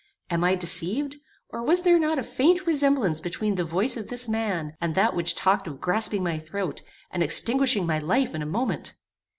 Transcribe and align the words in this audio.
Am 0.31 0.43
I 0.43 0.55
deceived; 0.55 1.17
or 1.49 1.61
was 1.61 1.83
there 1.83 1.99
not 1.99 2.17
a 2.17 2.23
faint 2.23 2.65
resemblance 2.65 3.21
between 3.21 3.53
the 3.53 3.63
voice 3.63 3.97
of 3.97 4.07
this 4.07 4.27
man 4.27 4.75
and 4.81 4.95
that 4.95 5.15
which 5.15 5.35
talked 5.35 5.67
of 5.67 5.79
grasping 5.79 6.23
my 6.23 6.39
throat, 6.39 6.81
and 7.11 7.21
extinguishing 7.21 7.85
my 7.85 7.99
life 7.99 8.33
in 8.33 8.41
a 8.41 8.47
moment? 8.47 8.95